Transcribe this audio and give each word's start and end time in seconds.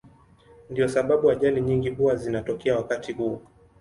Ndiyo 0.69 0.89
sababu 0.89 1.31
ajali 1.31 1.61
nyingi 1.61 1.89
huwa 1.89 2.15
zinatokea 2.15 2.75
wakati 2.77 3.13
huo. 3.13 3.41